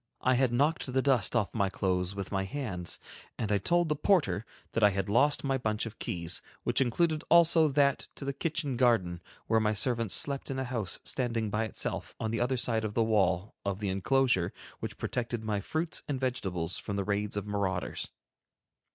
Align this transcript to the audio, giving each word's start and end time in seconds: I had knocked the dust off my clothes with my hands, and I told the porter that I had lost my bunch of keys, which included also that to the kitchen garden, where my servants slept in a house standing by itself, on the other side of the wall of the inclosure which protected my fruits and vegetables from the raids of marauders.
I 0.21 0.33
had 0.33 0.51
knocked 0.51 0.91
the 0.91 1.01
dust 1.03 1.35
off 1.35 1.53
my 1.53 1.69
clothes 1.69 2.15
with 2.15 2.31
my 2.31 2.43
hands, 2.43 2.97
and 3.37 3.51
I 3.51 3.59
told 3.59 3.87
the 3.87 3.95
porter 3.95 4.47
that 4.71 4.81
I 4.81 4.89
had 4.89 5.07
lost 5.09 5.43
my 5.43 5.59
bunch 5.59 5.85
of 5.85 5.99
keys, 5.99 6.41
which 6.63 6.81
included 6.81 7.23
also 7.29 7.67
that 7.67 8.07
to 8.15 8.25
the 8.25 8.33
kitchen 8.33 8.77
garden, 8.77 9.21
where 9.45 9.59
my 9.59 9.73
servants 9.75 10.15
slept 10.15 10.49
in 10.49 10.57
a 10.57 10.63
house 10.65 10.99
standing 11.03 11.51
by 11.51 11.65
itself, 11.65 12.15
on 12.19 12.31
the 12.31 12.39
other 12.41 12.57
side 12.57 12.83
of 12.83 12.95
the 12.95 13.03
wall 13.03 13.53
of 13.63 13.77
the 13.77 13.89
inclosure 13.89 14.51
which 14.79 14.97
protected 14.97 15.43
my 15.43 15.59
fruits 15.61 16.01
and 16.07 16.19
vegetables 16.19 16.79
from 16.79 16.95
the 16.95 17.03
raids 17.03 17.37
of 17.37 17.45
marauders. 17.45 18.09